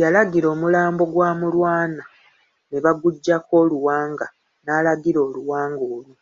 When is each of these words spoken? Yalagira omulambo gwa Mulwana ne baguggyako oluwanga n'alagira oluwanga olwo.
Yalagira 0.00 0.46
omulambo 0.54 1.02
gwa 1.12 1.30
Mulwana 1.38 2.04
ne 2.68 2.78
baguggyako 2.84 3.52
oluwanga 3.62 4.26
n'alagira 4.64 5.18
oluwanga 5.26 5.82
olwo. 5.94 6.14